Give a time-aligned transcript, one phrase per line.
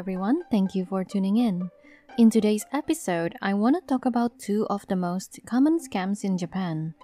[0.00, 0.40] everyone.
[0.50, 1.70] Thank you for tuning in.
[2.16, 6.38] In today's episode, I want to talk about two of the most common scams in
[6.38, 6.94] Japan.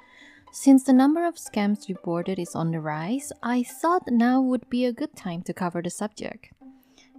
[0.50, 4.86] Since the number of scams reported is on the rise, I thought now would be
[4.86, 6.54] a good time to cover the subject.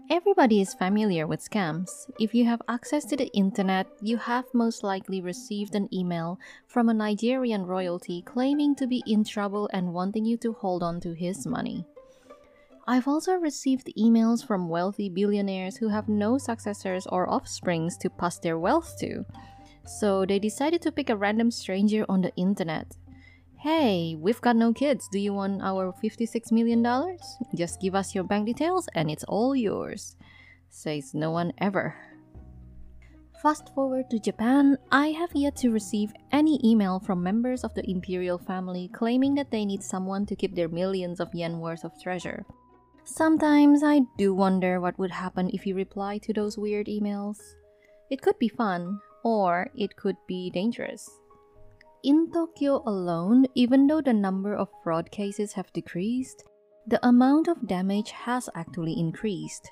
[0.10, 2.10] Everybody is familiar with scams.
[2.20, 6.90] If you have access to the internet, you have most likely received an email from
[6.90, 11.14] a Nigerian royalty claiming to be in trouble and wanting you to hold on to
[11.14, 11.86] his money.
[12.90, 18.40] I've also received emails from wealthy billionaires who have no successors or offsprings to pass
[18.40, 19.26] their wealth to.
[19.86, 22.96] So they decided to pick a random stranger on the internet.
[23.58, 25.10] Hey, we've got no kids.
[25.12, 26.82] Do you want our $56 million?
[27.56, 30.16] Just give us your bank details and it's all yours.
[30.70, 31.94] Says no one ever.
[33.42, 37.88] Fast forward to Japan, I have yet to receive any email from members of the
[37.90, 41.92] imperial family claiming that they need someone to keep their millions of yen worth of
[42.02, 42.46] treasure.
[43.08, 47.40] Sometimes I do wonder what would happen if you reply to those weird emails.
[48.12, 51.10] It could be fun, or it could be dangerous.
[52.04, 56.44] In Tokyo alone, even though the number of fraud cases have decreased,
[56.86, 59.72] the amount of damage has actually increased.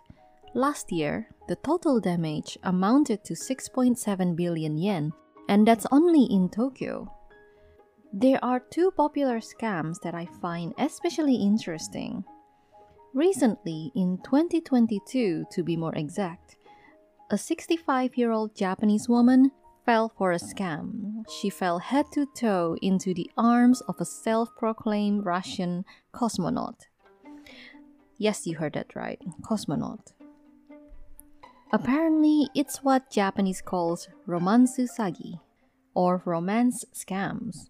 [0.54, 5.12] Last year, the total damage amounted to 6.7 billion yen,
[5.50, 7.12] and that's only in Tokyo.
[8.14, 12.24] There are two popular scams that I find especially interesting.
[13.16, 16.58] Recently, in 2022 to be more exact,
[17.32, 19.52] a 65 year old Japanese woman
[19.86, 21.24] fell for a scam.
[21.30, 26.88] She fell head to toe into the arms of a self proclaimed Russian cosmonaut.
[28.18, 30.12] Yes, you heard that right cosmonaut.
[31.72, 35.40] Apparently, it's what Japanese calls romansu sagi,
[35.94, 37.70] or romance scams.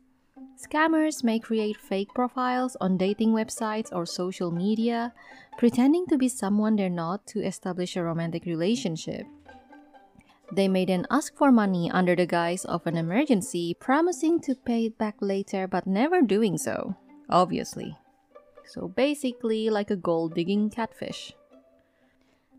[0.57, 5.13] Scammers may create fake profiles on dating websites or social media,
[5.57, 9.25] pretending to be someone they're not to establish a romantic relationship.
[10.51, 14.85] They may then ask for money under the guise of an emergency, promising to pay
[14.85, 16.95] it back later but never doing so,
[17.29, 17.97] obviously.
[18.65, 21.33] So basically, like a gold digging catfish.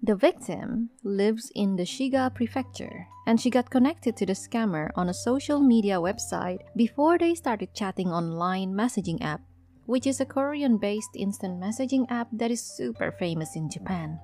[0.06, 5.08] The victim lives in the Shiga prefecture, and she got connected to the scammer on
[5.08, 9.40] a social media website before they started chatting on LINE messaging app,
[9.86, 14.20] which is a Korean based instant messaging app that is super famous in Japan.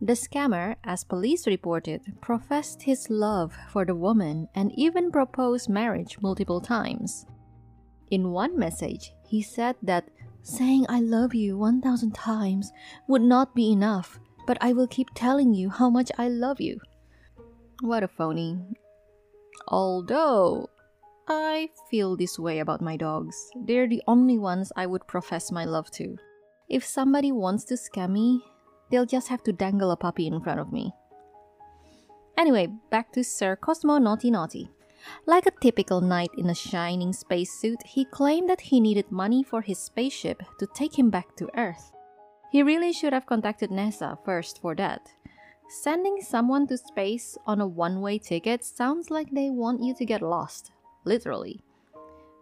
[0.00, 6.16] The scammer, as police reported, professed his love for the woman and even proposed marriage
[6.22, 7.26] multiple times.
[8.10, 10.08] In one message, he said that
[10.42, 12.72] saying I love you 1000 times
[13.08, 16.80] would not be enough but I will keep telling you how much I love you.
[17.80, 18.58] What a phony.
[19.68, 20.68] Although,
[21.28, 23.36] I feel this way about my dogs.
[23.64, 26.16] They're the only ones I would profess my love to.
[26.68, 28.42] If somebody wants to scam me,
[28.90, 30.92] they'll just have to dangle a puppy in front of me.
[32.36, 34.70] Anyway, back to Sir Cosmo Naughty Naughty.
[35.26, 39.62] Like a typical knight in a shining spacesuit, he claimed that he needed money for
[39.62, 41.92] his spaceship to take him back to Earth.
[42.50, 45.08] He really should have contacted NASA first for that.
[45.68, 50.04] Sending someone to space on a one way ticket sounds like they want you to
[50.04, 50.72] get lost,
[51.04, 51.62] literally.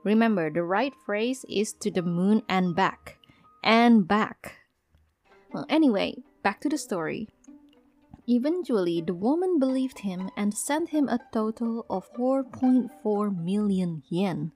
[0.05, 3.19] Remember, the right phrase is to the moon and back.
[3.63, 4.57] And back.
[5.53, 7.29] Well, anyway, back to the story.
[8.27, 14.53] Eventually, the woman believed him and sent him a total of 4.4 million yen.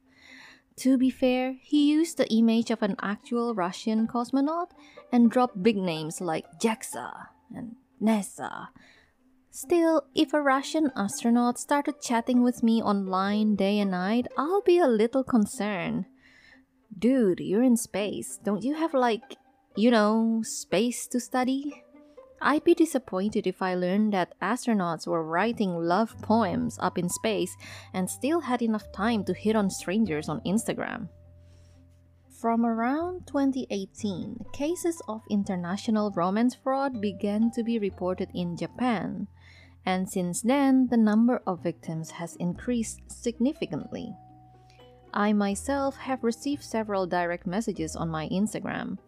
[0.77, 4.71] To be fair, he used the image of an actual Russian cosmonaut
[5.12, 8.69] and dropped big names like JAXA and NASA.
[9.50, 14.78] Still, if a Russian astronaut started chatting with me online day and night, I'll be
[14.78, 16.06] a little concerned.
[16.99, 18.38] Dude, you're in space.
[18.43, 19.37] Don't you have, like,
[19.77, 21.84] you know, space to study?
[22.45, 27.57] I'd be disappointed if I learned that astronauts were writing love poems up in space
[27.95, 31.09] and still had enough time to hit on strangers on Instagram.
[32.41, 39.29] From around 2018, cases of international romance fraud began to be reported in Japan,
[39.87, 44.12] and since then, the number of victims has increased significantly.
[45.15, 48.99] I myself have received several direct messages on my Instagram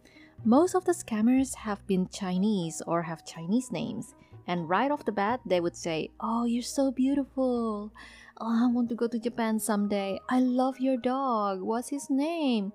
[0.45, 4.13] most of the scammers have been Chinese or have Chinese names,
[4.47, 7.91] and right off the bat, they would say, Oh, you're so beautiful.
[8.39, 10.19] Oh, I want to go to Japan someday.
[10.29, 11.61] I love your dog.
[11.61, 12.73] What's his name?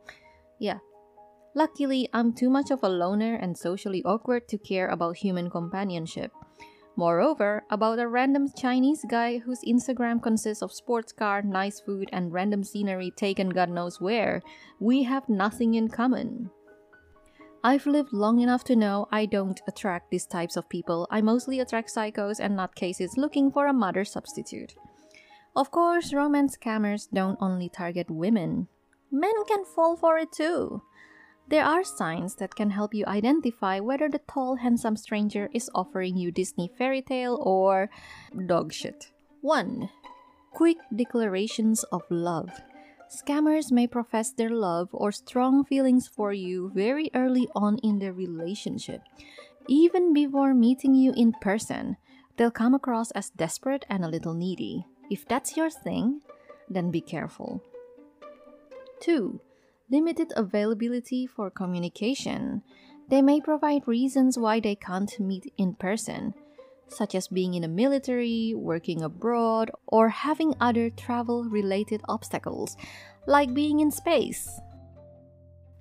[0.58, 0.78] Yeah.
[1.54, 6.32] Luckily, I'm too much of a loner and socially awkward to care about human companionship.
[6.96, 12.32] Moreover, about a random Chinese guy whose Instagram consists of sports car, nice food, and
[12.32, 14.42] random scenery taken God knows where,
[14.80, 16.50] we have nothing in common.
[17.62, 21.06] I've lived long enough to know I don't attract these types of people.
[21.10, 24.74] I mostly attract psychos and nutcases looking for a mother substitute.
[25.54, 28.68] Of course, romance scammers don't only target women,
[29.10, 30.82] men can fall for it too.
[31.48, 36.16] There are signs that can help you identify whether the tall, handsome stranger is offering
[36.16, 37.90] you Disney fairy tale or
[38.46, 39.10] dog shit.
[39.40, 39.88] 1.
[40.52, 42.50] Quick declarations of love.
[43.10, 48.12] Scammers may profess their love or strong feelings for you very early on in their
[48.12, 49.02] relationship.
[49.66, 51.96] Even before meeting you in person,
[52.36, 54.86] they'll come across as desperate and a little needy.
[55.10, 56.20] If that's your thing,
[56.68, 57.60] then be careful.
[59.00, 59.40] 2.
[59.90, 62.62] Limited availability for communication.
[63.08, 66.34] They may provide reasons why they can't meet in person,
[66.90, 72.76] such as being in the military, working abroad, or having other travel related obstacles,
[73.26, 74.60] like being in space.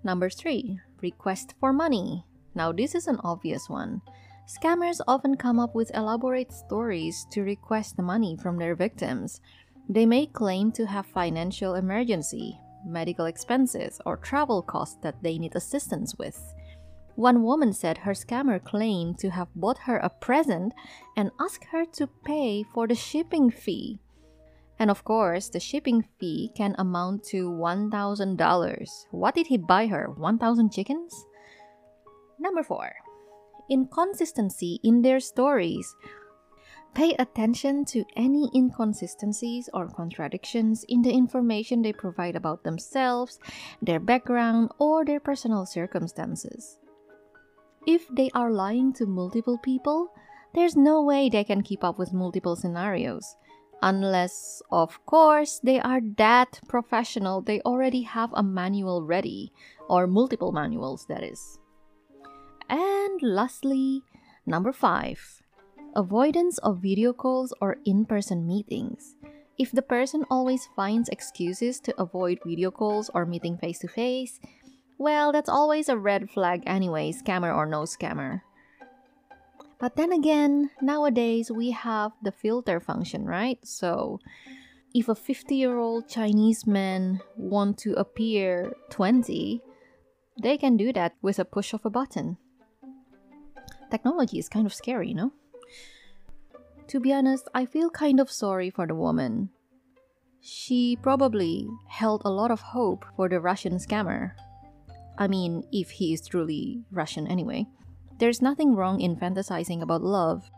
[0.03, 0.79] Number 3.
[1.01, 2.25] Request for money.
[2.55, 4.01] Now, this is an obvious one.
[4.47, 9.41] Scammers often come up with elaborate stories to request money from their victims.
[9.87, 15.55] They may claim to have financial emergency, medical expenses, or travel costs that they need
[15.55, 16.39] assistance with.
[17.19, 20.71] One woman said her scammer claimed to have bought her a present
[21.17, 23.99] and asked her to pay for the shipping fee.
[24.79, 28.87] And of course, the shipping fee can amount to $1,000.
[29.11, 30.09] What did he buy her?
[30.15, 31.25] 1,000 chickens?
[32.39, 32.93] Number 4.
[33.69, 35.93] Inconsistency in their stories.
[36.93, 43.39] Pay attention to any inconsistencies or contradictions in the information they provide about themselves,
[43.81, 46.77] their background, or their personal circumstances.
[47.89, 50.13] If they are lying to multiple people,
[50.53, 53.35] there's no way they can keep up with multiple scenarios.
[53.81, 59.51] Unless, of course, they are that professional, they already have a manual ready,
[59.89, 61.57] or multiple manuals, that is.
[62.69, 64.03] And lastly,
[64.45, 65.41] number five,
[65.95, 69.15] avoidance of video calls or in person meetings.
[69.57, 74.39] If the person always finds excuses to avoid video calls or meeting face to face,
[74.99, 78.41] well, that's always a red flag anyway, scammer or no scammer.
[79.79, 83.57] But then again, nowadays we have the filter function, right?
[83.63, 84.19] So
[84.93, 89.61] if a 50 year old Chinese man want to appear 20,
[90.43, 92.37] they can do that with a push of a button.
[93.89, 95.31] Technology is kind of scary, no?
[96.87, 99.49] To be honest, I feel kind of sorry for the woman.
[100.41, 104.33] She probably held a lot of hope for the Russian scammer.
[105.19, 107.67] I mean, if he is truly Russian anyway.
[108.19, 110.49] There's nothing wrong in fantasizing about love.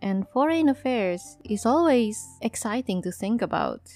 [0.00, 3.92] And foreign affairs is always exciting to think about.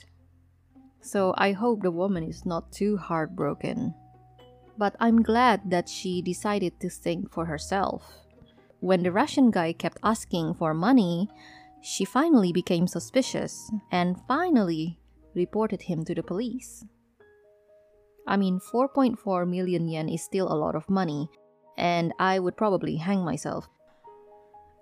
[1.00, 3.94] So I hope the woman is not too heartbroken.
[4.78, 8.04] But I'm glad that she decided to think for herself.
[8.81, 11.28] When the Russian guy kept asking for money,
[11.81, 15.00] she finally became suspicious and finally
[15.34, 16.84] reported him to the police.
[18.26, 21.28] I mean, 4.4 million yen is still a lot of money,
[21.78, 23.69] and I would probably hang myself.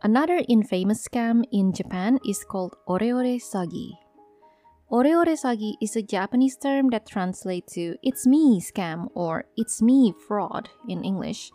[0.03, 3.99] Another infamous scam in Japan is called oreore sagi.
[4.93, 10.13] Oreore sagi is a Japanese term that translates to it's me scam or it's me
[10.29, 11.51] fraud in English.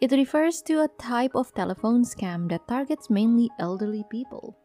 [0.00, 4.56] It refers to a type of telephone scam that targets mainly elderly people.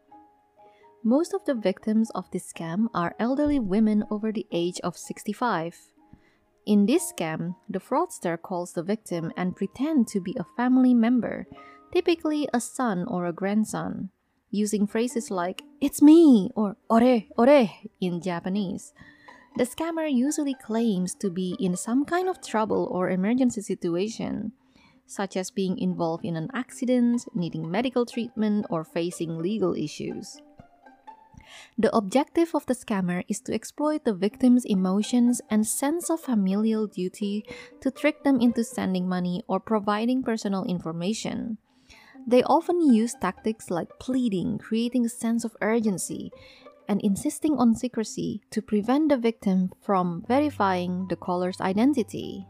[1.04, 5.74] Most of the victims of this scam are elderly women over the age of 65.
[6.68, 11.46] In this scam, the fraudster calls the victim and pretend to be a family member,
[11.94, 14.10] typically a son or a grandson,
[14.50, 17.70] using phrases like "It's me" or "Ore, ore"
[18.02, 18.92] in Japanese.
[19.56, 24.52] The scammer usually claims to be in some kind of trouble or emergency situation,
[25.06, 30.42] such as being involved in an accident, needing medical treatment, or facing legal issues.
[31.78, 36.86] The objective of the scammer is to exploit the victim's emotions and sense of familial
[36.86, 37.44] duty
[37.80, 41.58] to trick them into sending money or providing personal information.
[42.26, 46.30] They often use tactics like pleading, creating a sense of urgency,
[46.88, 52.46] and insisting on secrecy to prevent the victim from verifying the caller's identity.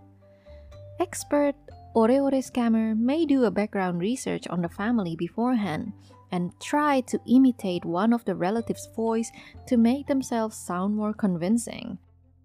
[1.01, 1.55] Expert
[1.95, 5.93] Oreore scammer may do a background research on the family beforehand
[6.31, 9.31] and try to imitate one of the relatives' voice
[9.67, 11.99] to make themselves sound more convincing.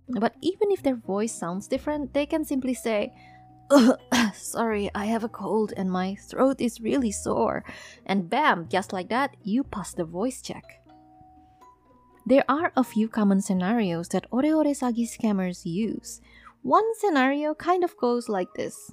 [0.09, 3.13] But even if their voice sounds different, they can simply say,
[4.33, 7.63] Sorry, I have a cold and my throat is really sore.
[8.05, 10.81] And bam, just like that, you pass the voice check.
[12.25, 16.21] There are a few common scenarios that Oreore Sagi scammers use.
[16.61, 18.91] One scenario kind of goes like this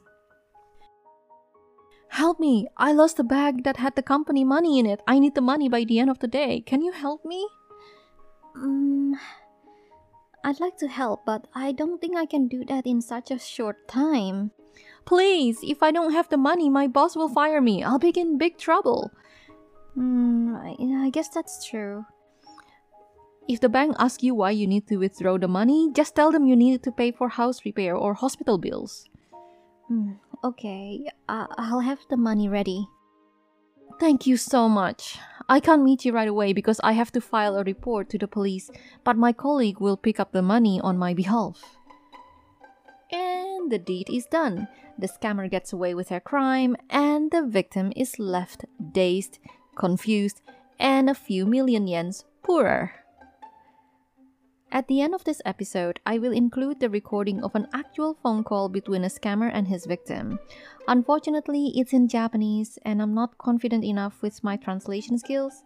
[2.10, 2.66] Help me!
[2.76, 5.00] I lost a bag that had the company money in it.
[5.06, 6.60] I need the money by the end of the day.
[6.60, 7.48] Can you help me?
[8.56, 9.14] Mm,
[10.44, 13.38] I'd like to help, but I don't think I can do that in such a
[13.38, 14.50] short time.
[15.04, 17.84] Please, if I don't have the money, my boss will fire me.
[17.84, 19.12] I'll be in big trouble.
[19.94, 20.76] Hmm, I,
[21.06, 22.04] I guess that's true.
[23.48, 26.46] If the bank asks you why you need to withdraw the money, just tell them
[26.46, 29.08] you need it to pay for house repair or hospital bills.
[29.88, 30.12] Hmm,
[30.44, 32.88] okay, uh, I'll have the money ready.
[33.98, 35.18] Thank you so much.
[35.48, 38.28] I can't meet you right away because I have to file a report to the
[38.28, 38.70] police,
[39.04, 41.76] but my colleague will pick up the money on my behalf.
[43.12, 44.68] And the deed is done.
[44.98, 49.38] The scammer gets away with her crime, and the victim is left dazed,
[49.76, 50.40] confused,
[50.78, 52.99] and a few million yens poorer.
[54.72, 58.44] At the end of this episode, I will include the recording of an actual phone
[58.44, 60.38] call between a scammer and his victim.
[60.86, 65.64] Unfortunately, it's in Japanese and I'm not confident enough with my translation skills.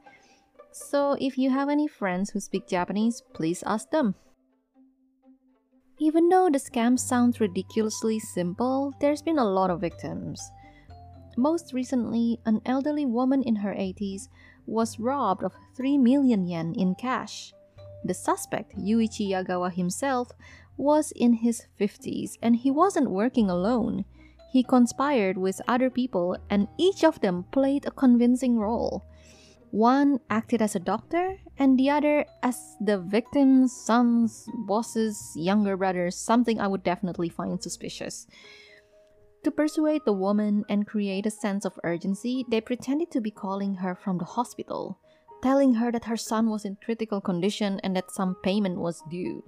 [0.73, 4.15] So, if you have any friends who speak Japanese, please ask them.
[5.99, 10.41] Even though the scam sounds ridiculously simple, there's been a lot of victims.
[11.37, 14.29] Most recently, an elderly woman in her 80s
[14.67, 17.54] was robbed of 3 million yen in cash.
[18.05, 20.31] The suspect, Yuichi Yagawa himself,
[20.77, 24.05] was in his 50s and he wasn't working alone.
[24.53, 29.05] He conspired with other people and each of them played a convincing role.
[29.71, 36.11] One acted as a doctor and the other as the victim's son's boss's younger brother,
[36.11, 38.27] something I would definitely find suspicious.
[39.45, 43.75] To persuade the woman and create a sense of urgency, they pretended to be calling
[43.75, 45.01] her from the hospital
[45.45, 49.45] telling her that her son was in critical condition and that some payment was due.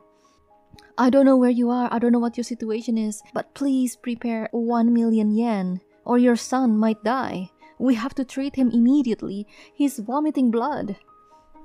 [0.99, 3.97] I don't know where you are, I don't know what your situation is, but please
[3.97, 7.51] prepare 1 million yen or your son might die.
[7.79, 9.47] We have to treat him immediately.
[9.75, 10.97] He's vomiting blood.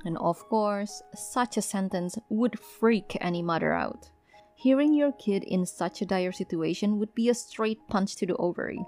[0.06, 4.10] And of course, such a sentence would freak any mother out.
[4.56, 8.38] Hearing your kid in such a dire situation would be a straight punch to the
[8.38, 8.80] ovary.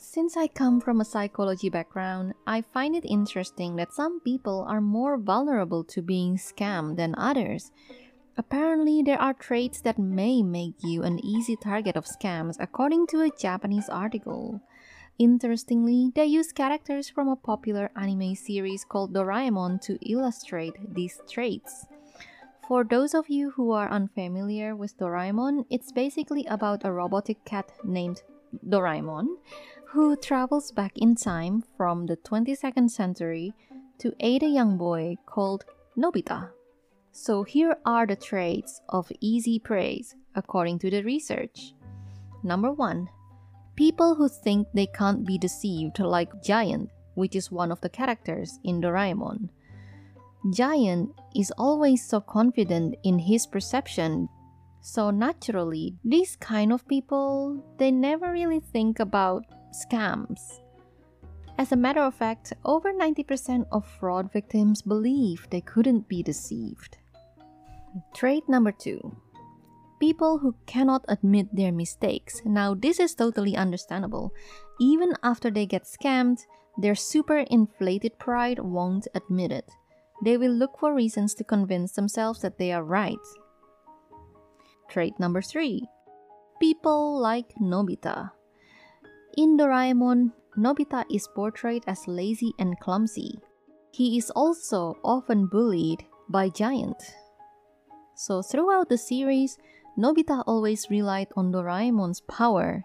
[0.00, 4.80] Since I come from a psychology background, I find it interesting that some people are
[4.80, 7.72] more vulnerable to being scammed than others.
[8.36, 13.22] Apparently, there are traits that may make you an easy target of scams, according to
[13.22, 14.60] a Japanese article.
[15.18, 21.86] Interestingly, they use characters from a popular anime series called Doraemon to illustrate these traits.
[22.68, 27.72] For those of you who are unfamiliar with Doraemon, it's basically about a robotic cat
[27.82, 28.22] named
[28.66, 29.26] Doraemon
[29.92, 33.54] who travels back in time from the 22nd century
[33.98, 35.64] to aid a young boy called
[35.96, 36.50] Nobita.
[37.12, 41.72] So here are the traits of easy praise according to the research.
[42.42, 43.08] Number 1.
[43.76, 48.60] People who think they can't be deceived like Gian, which is one of the characters
[48.64, 49.48] in Doraemon.
[50.52, 54.28] Gian is always so confident in his perception
[54.80, 60.60] so naturally, these kind of people, they never really think about scams.
[61.58, 66.98] As a matter of fact, over 90% of fraud victims believe they couldn't be deceived.
[68.14, 69.16] Trait number two
[69.98, 72.40] people who cannot admit their mistakes.
[72.44, 74.32] Now, this is totally understandable.
[74.80, 76.46] Even after they get scammed,
[76.76, 79.68] their super inflated pride won't admit it.
[80.24, 83.18] They will look for reasons to convince themselves that they are right.
[84.88, 85.82] Trait number three
[86.60, 88.30] people like Nobita.
[89.38, 93.38] In Doraemon, Nobita is portrayed as lazy and clumsy.
[93.92, 96.96] He is also often bullied by Gian.
[98.16, 99.56] So, throughout the series,
[99.96, 102.82] Nobita always relied on Doraemon's power.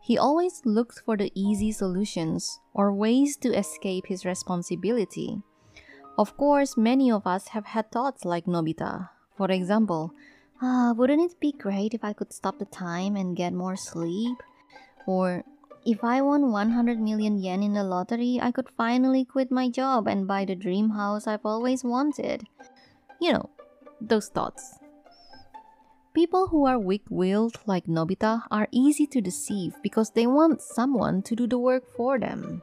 [0.00, 5.42] He always looked for the easy solutions or ways to escape his responsibility.
[6.16, 9.10] Of course, many of us have had thoughts like Nobita.
[9.36, 10.12] For example,
[10.62, 14.38] ah, wouldn't it be great if I could stop the time and get more sleep?
[15.08, 15.42] Or
[15.86, 20.08] if I won 100 million yen in the lottery, I could finally quit my job
[20.08, 22.42] and buy the dream house I've always wanted.
[23.20, 23.50] You know,
[24.00, 24.80] those thoughts.
[26.12, 31.22] People who are weak willed like Nobita are easy to deceive because they want someone
[31.22, 32.62] to do the work for them.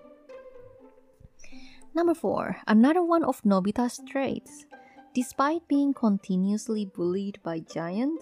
[1.95, 2.57] Number 4.
[2.67, 4.65] Another one of Nobita's traits.
[5.13, 8.17] Despite being continuously bullied by Gian,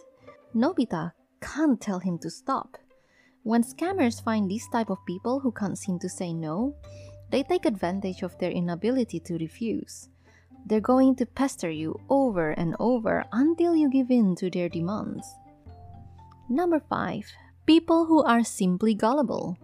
[0.53, 2.77] Nobita can't tell him to stop.
[3.43, 6.75] When scammers find these type of people who can't seem to say no,
[7.31, 10.10] they take advantage of their inability to refuse.
[10.67, 15.27] They're going to pester you over and over until you give in to their demands.
[16.50, 17.25] Number 5.
[17.65, 19.57] People who are simply gullible.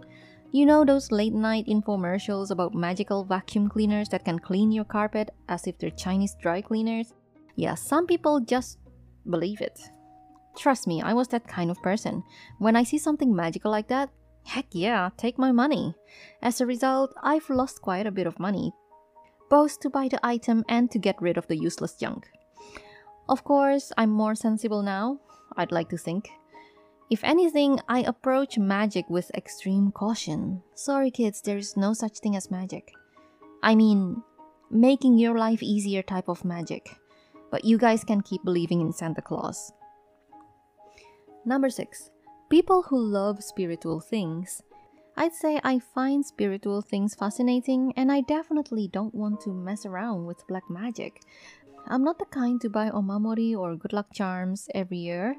[0.52, 5.30] You know those late night infomercials about magical vacuum cleaners that can clean your carpet
[5.50, 7.14] as if they're Chinese dry cleaners?
[7.56, 8.80] Yeah, some people just
[9.30, 9.80] believe it.
[10.58, 12.24] Trust me, I was that kind of person.
[12.58, 14.10] When I see something magical like that,
[14.44, 15.94] heck yeah, take my money.
[16.42, 18.74] As a result, I've lost quite a bit of money,
[19.50, 22.28] both to buy the item and to get rid of the useless junk.
[23.30, 25.20] Of course, I'm more sensible now,
[25.56, 26.30] I'd like to think.
[27.10, 30.64] If anything, I approach magic with extreme caution.
[30.76, 32.92] Sorry, kids, there is no such thing as magic.
[33.64, 34.24] I mean,
[34.72, 36.90] making your life easier type of magic.
[37.50, 39.72] But you guys can keep believing in Santa Claus.
[41.48, 42.12] Number six,
[42.50, 44.62] people who love spiritual things.
[45.16, 50.26] I'd say I find spiritual things fascinating, and I definitely don't want to mess around
[50.26, 51.22] with black magic.
[51.88, 55.38] I'm not the kind to buy omamori or good luck charms every year,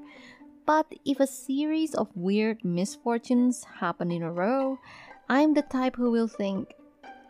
[0.64, 4.78] but if a series of weird misfortunes happen in a row,
[5.28, 6.72] I'm the type who will think,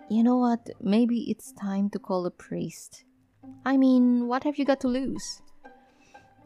[0.08, 3.02] you know what, maybe it's time to call a priest.
[3.64, 5.42] I mean, what have you got to lose?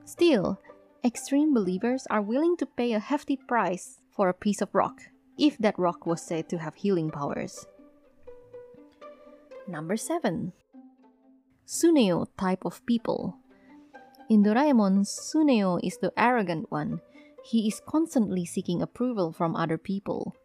[0.06, 0.58] Still,
[1.04, 5.00] extreme believers are willing to pay a hefty price for a piece of rock,
[5.36, 7.66] if that rock was said to have healing powers.
[9.66, 10.52] Number 7.
[11.66, 13.36] Suneo type of people.
[14.28, 17.00] In Doraemon, Suneo is the arrogant one.
[17.44, 20.36] He is constantly seeking approval from other people.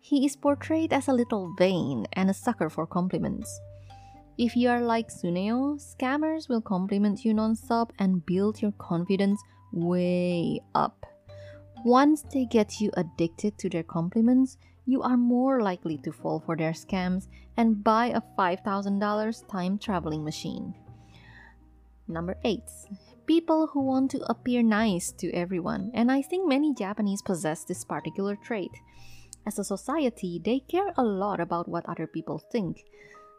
[0.00, 3.60] He is portrayed as a little vain and a sucker for compliments.
[4.38, 9.40] If you are like Suneo, scammers will compliment you non-stop and build your confidence
[9.72, 11.06] way up.
[11.84, 16.56] Once they get you addicted to their compliments, you are more likely to fall for
[16.56, 20.74] their scams and buy a $5,000 time traveling machine.
[22.08, 22.62] Number 8.
[23.26, 27.84] People who want to appear nice to everyone, and I think many Japanese possess this
[27.84, 28.70] particular trait.
[29.46, 32.84] As a society, they care a lot about what other people think,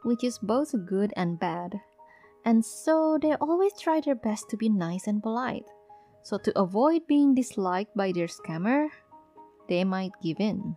[0.03, 1.79] which is both good and bad.
[2.43, 5.65] And so they always try their best to be nice and polite.
[6.27, 8.89] So, to avoid being disliked by their scammer,
[9.69, 10.75] they might give in.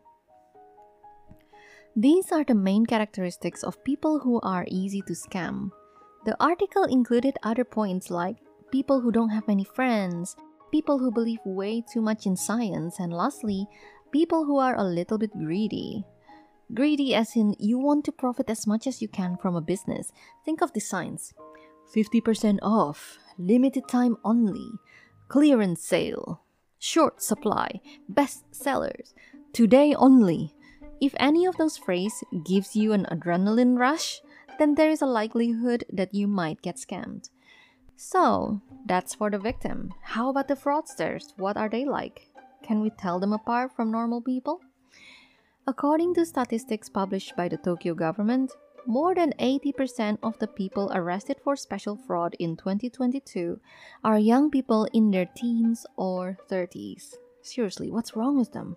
[1.97, 5.73] These are the main characteristics of people who are easy to scam.
[6.25, 8.37] The article included other points like
[8.71, 10.37] people who don't have many friends,
[10.71, 13.67] people who believe way too much in science, and lastly,
[14.13, 16.05] people who are a little bit greedy.
[16.73, 20.13] Greedy as in you want to profit as much as you can from a business.
[20.45, 21.35] Think of the signs
[21.93, 24.79] 50% off, limited time only,
[25.31, 26.43] clearance sale,
[26.81, 29.15] short supply, best sellers,
[29.53, 30.53] today only.
[31.01, 34.21] If any of those phrases gives you an adrenaline rush,
[34.59, 37.31] then there is a likelihood that you might get scammed.
[37.97, 39.95] So, that's for the victim.
[40.03, 41.33] How about the fraudsters?
[41.37, 42.27] What are they like?
[42.65, 44.61] Can we tell them apart from normal people?
[45.65, 48.51] According to statistics published by the Tokyo government,
[48.87, 53.61] more than 80% of the people arrested for special fraud in 2022
[54.05, 57.15] are young people in their teens or 30s.
[57.43, 58.77] Seriously, what's wrong with them?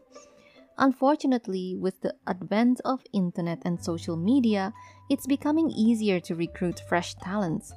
[0.78, 4.74] Unfortunately, with the advent of internet and social media,
[5.10, 7.74] it's becoming easier to recruit fresh talents,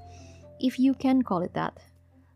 [0.60, 1.78] if you can call it that.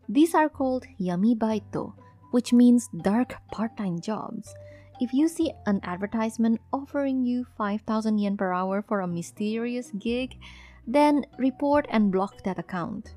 [0.07, 1.93] These are called yami baito,
[2.31, 4.53] which means dark part-time jobs.
[5.01, 10.37] If you see an advertisement offering you 5000 yen per hour for a mysterious gig,
[10.85, 13.15] then report and block that account.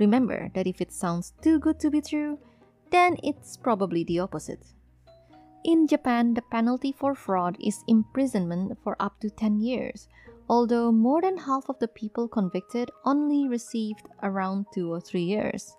[0.00, 2.38] Remember that if it sounds too good to be true,
[2.90, 4.64] then it's probably the opposite.
[5.64, 10.08] In Japan, the penalty for fraud is imprisonment for up to 10 years,
[10.48, 15.76] although more than half of the people convicted only received around 2 or 3 years.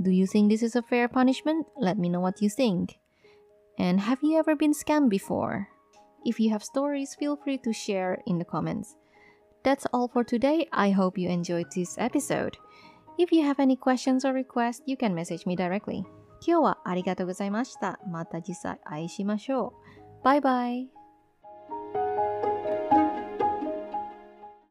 [0.00, 1.66] Do you think this is a fair punishment?
[1.76, 3.00] Let me know what you think.
[3.79, 5.67] And have you ever been scammed before?
[6.25, 8.95] If you have stories, feel free to share in the comments.
[9.63, 10.67] That's all for today.
[10.71, 12.57] I hope you enjoyed this episode.
[13.17, 16.05] If you have any questions or requests, you can message me directly.
[16.45, 17.99] 今日はありがとうございました。
[18.07, 19.73] また次回お会いしましょ
[20.21, 20.23] う。
[20.23, 20.98] バイバイ。